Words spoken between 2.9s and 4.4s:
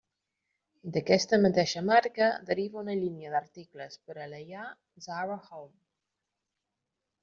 línia d'articles per a